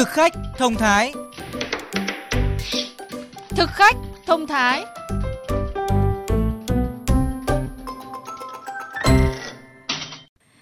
[0.00, 1.12] Thực khách thông thái
[3.48, 4.84] Thực khách thông thái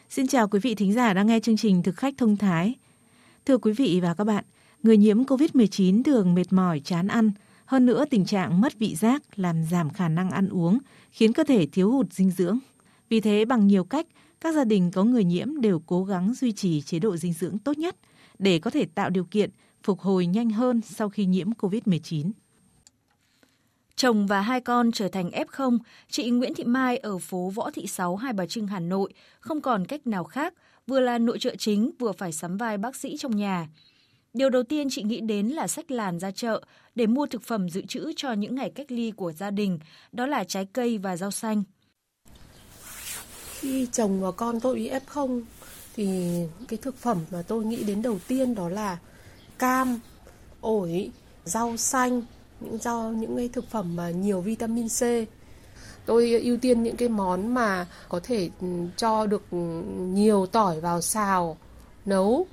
[0.09, 2.74] Xin chào quý vị thính giả đang nghe chương trình Thực khách thông thái.
[3.46, 4.45] Thưa quý vị và các bạn,
[4.82, 7.31] người nhiễm COVID-19 thường mệt mỏi, chán ăn.
[7.64, 10.78] Hơn nữa, tình trạng mất vị giác làm giảm khả năng ăn uống,
[11.10, 12.59] khiến cơ thể thiếu hụt dinh dưỡng.
[13.09, 14.06] Vì thế, bằng nhiều cách,
[14.41, 17.59] các gia đình có người nhiễm đều cố gắng duy trì chế độ dinh dưỡng
[17.59, 17.96] tốt nhất
[18.38, 19.51] để có thể tạo điều kiện
[19.83, 22.30] phục hồi nhanh hơn sau khi nhiễm COVID-19.
[23.96, 25.79] Chồng và hai con trở thành F0,
[26.10, 29.60] chị Nguyễn Thị Mai ở phố Võ Thị Sáu, Hai Bà Trưng, Hà Nội không
[29.60, 30.55] còn cách nào khác,
[30.87, 33.69] vừa là nội trợ chính vừa phải sắm vai bác sĩ trong nhà.
[34.34, 36.62] Điều đầu tiên chị nghĩ đến là sách làn ra chợ
[36.95, 39.79] để mua thực phẩm dự trữ cho những ngày cách ly của gia đình,
[40.12, 41.62] đó là trái cây và rau xanh.
[43.60, 45.43] Khi chồng và con tôi bị F0
[45.98, 48.99] thì cái thực phẩm mà tôi nghĩ đến đầu tiên đó là
[49.59, 50.01] cam,
[50.60, 51.10] ổi,
[51.45, 52.23] rau xanh,
[52.60, 55.02] những rau những cái thực phẩm mà nhiều vitamin C.
[56.07, 59.59] Tôi ưu tiên những cái món mà có thể ừ, cho được ừ,
[59.99, 61.57] nhiều tỏi vào xào,
[62.05, 62.46] nấu.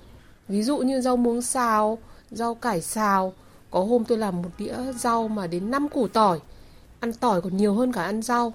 [0.48, 1.98] Ví dụ như rau muống xào,
[2.32, 3.34] rau cải xào.
[3.72, 6.40] Có hôm tôi làm một đĩa rau mà đến 5 củ tỏi.
[7.00, 8.54] Ăn tỏi còn nhiều hơn cả ăn rau.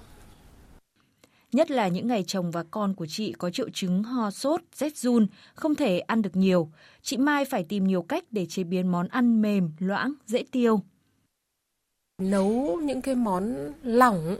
[1.51, 4.97] Nhất là những ngày chồng và con của chị có triệu chứng ho sốt, rét
[4.97, 6.69] run, không thể ăn được nhiều.
[7.01, 10.81] Chị Mai phải tìm nhiều cách để chế biến món ăn mềm, loãng, dễ tiêu.
[12.21, 14.37] Nấu những cái món lỏng,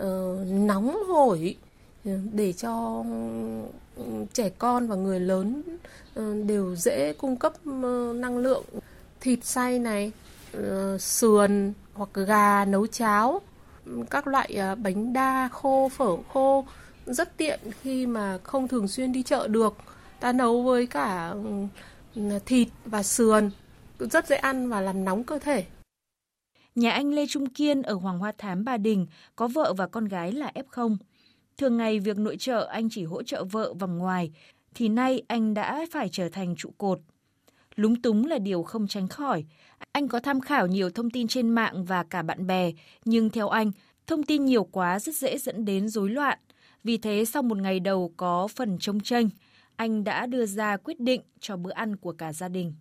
[0.00, 0.04] uh,
[0.46, 1.56] nóng hổi
[2.04, 3.04] ờ, để cho
[3.96, 5.62] ừ, trẻ con và người lớn
[6.14, 7.66] ờ, đều dễ cung cấp
[8.14, 8.64] năng lượng.
[9.20, 10.12] Thịt xay này,
[10.98, 13.40] sườn hoặc gà nấu cháo
[14.10, 16.64] các loại à, bánh đa khô, phở khô
[17.06, 19.76] rất tiện khi mà không thường xuyên đi chợ được.
[20.20, 21.34] Ta nấu với cả
[22.16, 23.50] à, thịt và sườn
[23.98, 25.64] rất dễ ăn và làm nóng cơ thể.
[26.74, 29.06] Nhà anh Lê Trung Kiên ở Hoàng Hoa Thám Bà Đình
[29.36, 30.96] có vợ và con gái là F0.
[31.58, 34.32] Thường ngày việc nội trợ anh chỉ hỗ trợ vợ vòng ngoài,
[34.74, 37.00] thì nay anh đã phải trở thành trụ cột.
[37.76, 39.44] Lúng túng là điều không tránh khỏi.
[39.92, 42.70] Anh có tham khảo nhiều thông tin trên mạng và cả bạn bè,
[43.04, 43.72] nhưng theo anh,
[44.06, 46.38] thông tin nhiều quá rất dễ dẫn đến rối loạn.
[46.84, 49.28] Vì thế sau một ngày đầu có phần trông tranh,
[49.76, 52.74] anh đã đưa ra quyết định cho bữa ăn của cả gia đình.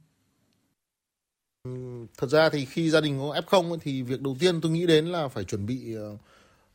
[2.18, 5.06] Thật ra thì khi gia đình có F0 thì việc đầu tiên tôi nghĩ đến
[5.06, 6.18] là phải chuẩn bị ờ,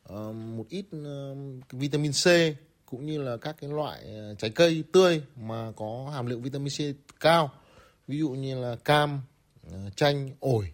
[0.03, 1.35] ờ, một ít ờ,
[1.71, 2.25] vitamin C
[2.85, 4.05] cũng như là các cái loại
[4.37, 6.79] trái cây tươi mà có hàm lượng vitamin C
[7.19, 7.51] cao
[8.09, 9.21] ví dụ như là cam,
[9.71, 10.71] ờ, chanh, ổi.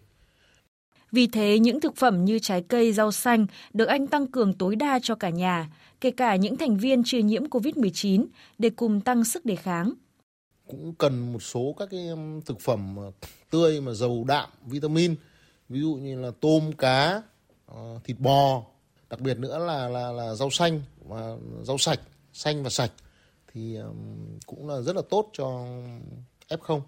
[1.12, 4.76] Vì thế, những thực phẩm như trái cây, rau xanh được anh tăng cường tối
[4.76, 5.70] đa cho cả nhà,
[6.00, 8.26] kể cả những thành viên chưa nhiễm COVID-19
[8.58, 9.92] để cùng tăng sức đề kháng.
[10.66, 12.08] Cũng cần một số các cái
[12.46, 12.96] thực phẩm
[13.50, 15.14] tươi mà giàu đạm, vitamin,
[15.68, 17.22] ví dụ như là tôm, cá,
[17.66, 18.62] ờ, thịt bò,
[19.10, 22.00] đặc biệt nữa là là là rau xanh và rau sạch,
[22.32, 22.92] xanh và sạch
[23.52, 23.76] thì
[24.46, 25.66] cũng là rất là tốt cho
[26.48, 26.80] F0.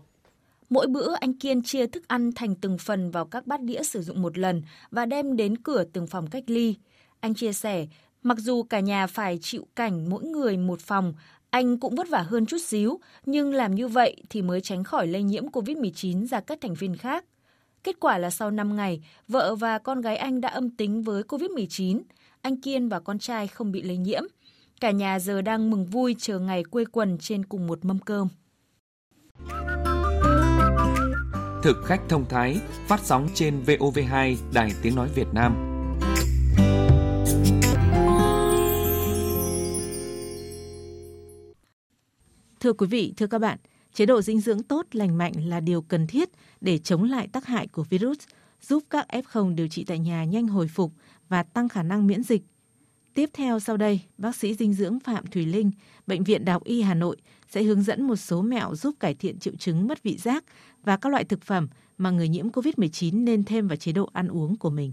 [0.71, 4.03] Mỗi bữa anh Kiên chia thức ăn thành từng phần vào các bát đĩa sử
[4.03, 6.75] dụng một lần và đem đến cửa từng phòng cách ly.
[7.21, 7.87] Anh chia sẻ,
[8.23, 11.15] mặc dù cả nhà phải chịu cảnh mỗi người một phòng,
[11.51, 15.07] anh cũng vất vả hơn chút xíu, nhưng làm như vậy thì mới tránh khỏi
[15.07, 17.25] lây nhiễm COVID-19 ra các thành viên khác.
[17.85, 21.23] Kết quả là sau 5 ngày, vợ và con gái anh đã âm tính với
[21.23, 22.01] COVID-19.
[22.43, 24.23] Anh Kiên và con trai không bị lây nhiễm.
[24.81, 28.29] Cả nhà giờ đang mừng vui chờ ngày quê quần trên cùng một mâm cơm.
[31.69, 35.55] Thực khách thông thái phát sóng trên VOV2 Đài Tiếng Nói Việt Nam.
[42.61, 43.59] Thưa quý vị, thưa các bạn,
[43.95, 46.29] chế độ dinh dưỡng tốt, lành mạnh là điều cần thiết
[46.61, 48.19] để chống lại tác hại của virus,
[48.61, 50.93] giúp các F0 điều trị tại nhà nhanh hồi phục
[51.29, 52.43] và tăng khả năng miễn dịch.
[53.19, 55.71] Tiếp theo sau đây, bác sĩ dinh dưỡng Phạm Thùy Linh,
[56.07, 59.15] Bệnh viện Đại học Y Hà Nội sẽ hướng dẫn một số mẹo giúp cải
[59.15, 60.45] thiện triệu chứng mất vị giác
[60.85, 64.29] và các loại thực phẩm mà người nhiễm COVID-19 nên thêm vào chế độ ăn
[64.29, 64.93] uống của mình.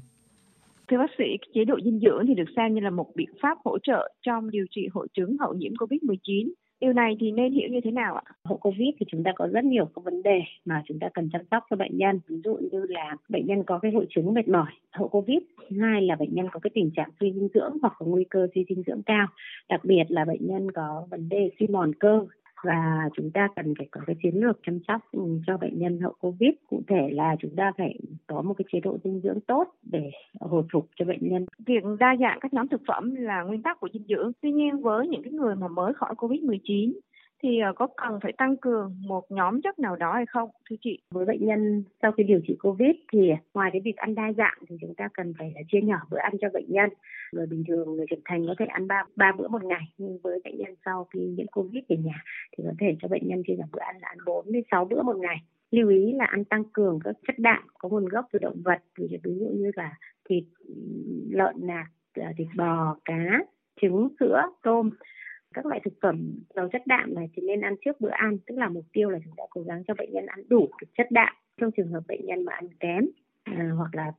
[0.88, 1.24] Thưa bác sĩ,
[1.54, 4.50] chế độ dinh dưỡng thì được xem như là một biện pháp hỗ trợ trong
[4.50, 6.52] điều trị hội chứng hậu nhiễm COVID-19.
[6.82, 8.24] Điều này thì nên hiểu như thế nào ạ?
[8.44, 11.30] Hậu Covid thì chúng ta có rất nhiều các vấn đề mà chúng ta cần
[11.34, 12.20] chăm sóc cho bệnh nhân.
[12.28, 15.40] Ví dụ như là bệnh nhân có cái hội chứng mệt mỏi, hậu Covid.
[15.82, 18.48] Hai là bệnh nhân có cái tình trạng suy dinh dưỡng hoặc có nguy cơ
[18.56, 19.28] suy dinh dưỡng cao.
[19.70, 22.26] Đặc biệt là bệnh nhân có vấn đề suy mòn cơ
[22.66, 26.00] và chúng ta cần phải có cái chiến lược chăm sóc ừ, cho bệnh nhân
[26.02, 29.40] hậu covid cụ thể là chúng ta phải có một cái chế độ dinh dưỡng
[29.48, 33.44] tốt để hồi phục cho bệnh nhân việc đa dạng các nhóm thực phẩm là
[33.44, 36.42] nguyên tắc của dinh dưỡng tuy nhiên với những cái người mà mới khỏi covid
[36.44, 36.94] 19
[37.44, 40.76] thì ờ, có cần phải tăng cường một nhóm chất nào đó hay không thưa
[40.82, 41.00] chị?
[41.12, 44.58] Với bệnh nhân sau khi điều trị COVID thì ngoài cái việc ăn đa dạng
[44.70, 46.90] thì chúng ta cần phải chia nhỏ bữa ăn cho bệnh nhân.
[47.34, 50.18] Người bình thường người trưởng thành có thể ăn ba ba bữa một ngày nhưng
[50.24, 52.24] với bệnh nhân sau khi nhiễm COVID về nhà
[52.58, 54.86] thì có thể cho bệnh nhân chia nhỏ bữa ăn là ăn 4 đến 6
[54.86, 55.38] bữa một ngày.
[55.72, 58.80] Lưu ý là ăn tăng cường các chất đạm có nguồn gốc từ động vật
[58.98, 59.98] ví dụ như là
[60.30, 60.44] thịt
[61.30, 61.88] lợn nạc
[62.38, 63.40] thịt bò cá
[63.82, 64.90] trứng sữa tôm
[65.54, 68.38] các loại thực phẩm giàu chất đạm này thì nên ăn trước bữa ăn.
[68.48, 71.08] Tức là mục tiêu là chúng ta cố gắng cho bệnh nhân ăn đủ chất
[71.12, 71.34] đạm.
[71.62, 73.06] Trong trường hợp bệnh nhân mà ăn kém
[73.46, 74.12] à, hoặc là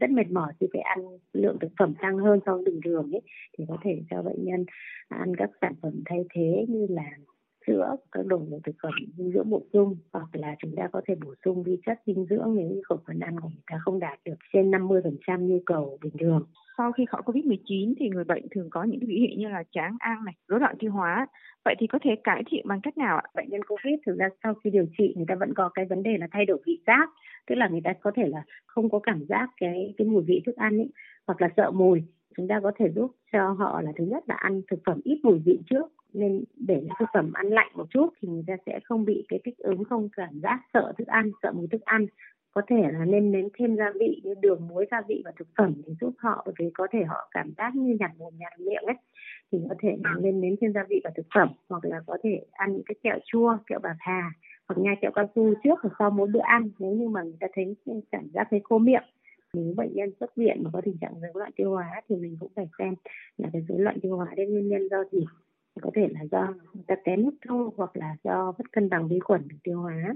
[0.00, 0.98] rất mệt mỏi thì phải ăn
[1.32, 3.22] lượng thực phẩm tăng hơn so với bình thường ấy
[3.58, 4.64] thì có thể cho bệnh nhân
[5.08, 7.10] ăn các sản phẩm thay thế như là
[7.68, 11.14] sữa các đồ thực phẩm dinh dưỡng bổ sung hoặc là chúng ta có thể
[11.24, 13.98] bổ sung vi chất dinh dưỡng nếu như khẩu phần ăn của người ta không
[13.98, 16.46] đạt được trên 50% nhu cầu bình thường.
[16.78, 19.96] Sau khi khỏi Covid-19 thì người bệnh thường có những biểu hiện như là chán
[19.98, 21.26] ăn này, rối loạn tiêu hóa.
[21.64, 23.22] Vậy thì có thể cải thiện bằng cách nào ạ?
[23.34, 26.02] Bệnh nhân Covid thực ra sau khi điều trị người ta vẫn có cái vấn
[26.02, 27.10] đề là thay đổi vị giác,
[27.46, 30.42] tức là người ta có thể là không có cảm giác cái cái mùi vị
[30.46, 30.90] thức ăn ấy,
[31.26, 32.02] hoặc là sợ mùi
[32.36, 35.20] chúng ta có thể giúp cho họ là thứ nhất là ăn thực phẩm ít
[35.22, 38.80] mùi vị trước nên để thực phẩm ăn lạnh một chút thì người ta sẽ
[38.84, 42.06] không bị cái kích ứng, không cảm giác sợ thức ăn, sợ mùi thức ăn.
[42.52, 45.48] Có thể là nên nếm thêm gia vị như đường muối, gia vị và thực
[45.58, 48.84] phẩm để giúp họ vì có thể họ cảm giác như nhạt mồm, nhạt miệng
[48.86, 48.96] ấy.
[49.52, 52.18] Thì có thể là nên nếm thêm gia vị và thực phẩm, hoặc là có
[52.22, 54.32] thể ăn những cái kẹo chua, kẹo bạc hà
[54.68, 56.70] hoặc nhai kẹo cao su trước hoặc sau mỗi bữa ăn.
[56.78, 57.76] Nếu như mà người ta thấy
[58.12, 59.04] cảm giác thấy khô miệng
[59.54, 62.36] nếu bệnh nhân xuất viện mà có tình trạng rối loạn tiêu hóa thì mình
[62.40, 62.94] cũng phải xem
[63.36, 65.24] là cái rối loạn tiêu hóa đến nguyên nhân do gì
[65.80, 69.08] có thể là do người ta kém hấp thu hoặc là do bất cân bằng
[69.08, 70.14] vi khuẩn tiêu hóa,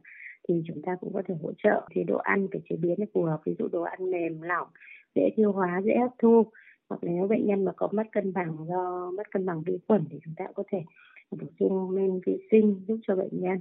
[0.49, 1.87] thì chúng ta cũng có thể hỗ trợ.
[1.94, 4.69] Chế độ ăn phải chế biến phù hợp, ví dụ đồ ăn mềm, lỏng,
[5.14, 6.47] dễ tiêu hóa, dễ hấp thu.
[6.88, 10.05] Hoặc nếu bệnh nhân mà có mất cân bằng do mất cân bằng vi khuẩn
[10.11, 10.82] thì chúng ta có thể
[11.31, 13.61] bổ sung men vi sinh giúp cho bệnh nhân.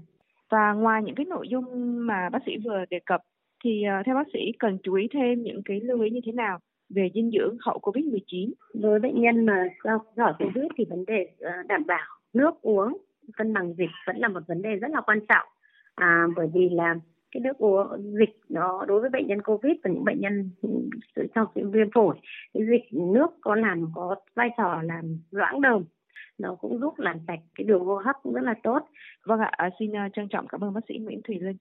[0.50, 1.66] Và ngoài những cái nội dung
[2.08, 3.22] mà bác sĩ vừa đề cập,
[3.64, 6.32] thì ờ, theo bác sĩ cần chú ý thêm những cái lưu ý như thế
[6.32, 6.60] nào?
[6.96, 8.52] Về dinh dưỡng hậu Covid-19?
[8.74, 12.98] Với bệnh nhân mà do khỏi Covid thì vấn đề uh, đảm bảo nước uống
[13.38, 15.48] cân bằng dịch vẫn là một vấn đề rất là quan trọng
[15.96, 16.96] à, bởi vì là
[17.32, 17.88] cái nước uống
[18.20, 20.50] dịch nó đối với bệnh nhân covid và những bệnh nhân
[21.36, 22.16] trong viêm phổi
[22.54, 25.84] cái dịch nước có làm có vai trò làm loãng đờm
[26.38, 28.80] nó cũng giúp làm sạch cái đường hô hấp cũng rất là tốt.
[29.26, 31.58] Vâng ạ, à, xin uh, trân trọng cảm ơn bác sĩ Nguyễn Thùy Linh.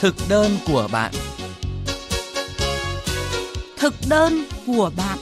[0.00, 1.12] Thực đơn của bạn
[3.80, 4.32] Thực đơn
[4.66, 5.18] của bạn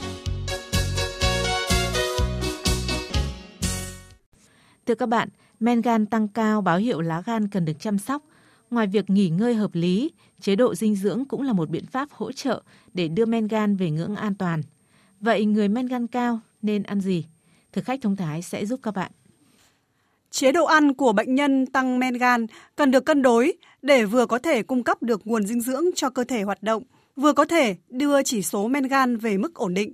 [4.85, 5.29] Thưa các bạn,
[5.59, 8.23] men gan tăng cao báo hiệu lá gan cần được chăm sóc.
[8.71, 10.11] Ngoài việc nghỉ ngơi hợp lý,
[10.41, 12.63] chế độ dinh dưỡng cũng là một biện pháp hỗ trợ
[12.93, 14.61] để đưa men gan về ngưỡng an toàn.
[15.19, 17.25] Vậy người men gan cao nên ăn gì?
[17.73, 19.11] Thực khách thông thái sẽ giúp các bạn.
[20.31, 22.45] Chế độ ăn của bệnh nhân tăng men gan
[22.75, 26.09] cần được cân đối để vừa có thể cung cấp được nguồn dinh dưỡng cho
[26.09, 26.83] cơ thể hoạt động,
[27.15, 29.93] vừa có thể đưa chỉ số men gan về mức ổn định.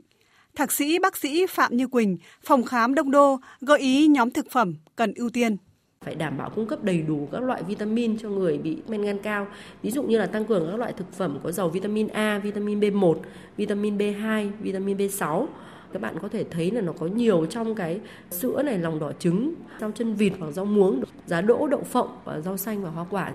[0.55, 4.51] Thạc sĩ bác sĩ Phạm Như Quỳnh, phòng khám Đông Đô gợi ý nhóm thực
[4.51, 5.57] phẩm cần ưu tiên
[6.05, 9.17] phải đảm bảo cung cấp đầy đủ các loại vitamin cho người bị men gan
[9.19, 9.47] cao.
[9.81, 12.79] Ví dụ như là tăng cường các loại thực phẩm có giàu vitamin A, vitamin
[12.79, 13.15] B1,
[13.57, 15.47] vitamin B2, vitamin B6
[15.93, 17.99] các bạn có thể thấy là nó có nhiều trong cái
[18.31, 22.17] sữa này, lòng đỏ trứng, rau chân vịt hoặc rau muống, giá đỗ, đậu phộng,
[22.25, 23.31] và rau xanh và hoa quả.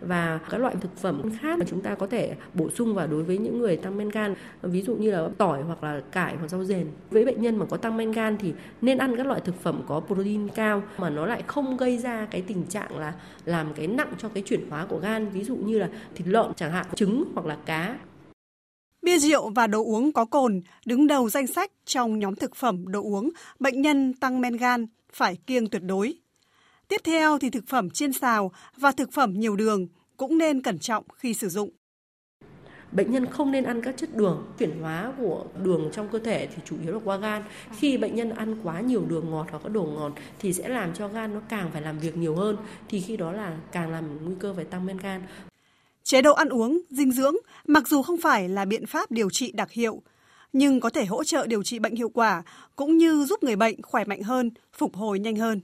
[0.00, 3.22] Và các loại thực phẩm khác mà chúng ta có thể bổ sung vào đối
[3.22, 6.48] với những người tăng men gan, ví dụ như là tỏi hoặc là cải hoặc
[6.48, 6.86] rau dền.
[7.10, 9.82] Với bệnh nhân mà có tăng men gan thì nên ăn các loại thực phẩm
[9.86, 13.12] có protein cao mà nó lại không gây ra cái tình trạng là
[13.44, 15.28] làm cái nặng cho cái chuyển hóa của gan.
[15.28, 17.96] Ví dụ như là thịt lợn chẳng hạn, trứng hoặc là cá.
[19.04, 22.88] Bia rượu và đồ uống có cồn đứng đầu danh sách trong nhóm thực phẩm
[22.88, 26.14] đồ uống bệnh nhân tăng men gan phải kiêng tuyệt đối.
[26.88, 30.78] Tiếp theo thì thực phẩm chiên xào và thực phẩm nhiều đường cũng nên cẩn
[30.78, 31.70] trọng khi sử dụng.
[32.92, 36.46] Bệnh nhân không nên ăn các chất đường, chuyển hóa của đường trong cơ thể
[36.46, 37.42] thì chủ yếu là qua gan.
[37.78, 40.94] Khi bệnh nhân ăn quá nhiều đường ngọt hoặc các đồ ngọt thì sẽ làm
[40.94, 42.56] cho gan nó càng phải làm việc nhiều hơn
[42.88, 45.22] thì khi đó là càng làm nguy cơ phải tăng men gan.
[46.14, 47.34] Chế độ ăn uống, dinh dưỡng
[47.66, 50.02] mặc dù không phải là biện pháp điều trị đặc hiệu,
[50.52, 52.42] nhưng có thể hỗ trợ điều trị bệnh hiệu quả
[52.76, 55.60] cũng như giúp người bệnh khỏe mạnh hơn, phục hồi nhanh hơn.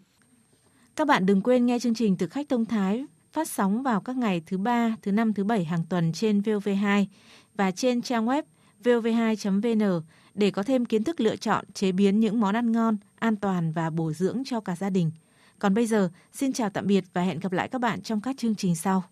[0.97, 4.17] Các bạn đừng quên nghe chương trình Thực khách Thông Thái phát sóng vào các
[4.17, 7.07] ngày thứ ba, thứ năm, thứ bảy hàng tuần trên VOV2
[7.55, 8.43] và trên trang web
[8.85, 10.03] vov2.vn
[10.35, 13.73] để có thêm kiến thức lựa chọn chế biến những món ăn ngon, an toàn
[13.73, 15.11] và bổ dưỡng cho cả gia đình.
[15.59, 18.37] Còn bây giờ, xin chào tạm biệt và hẹn gặp lại các bạn trong các
[18.39, 19.05] chương trình sau.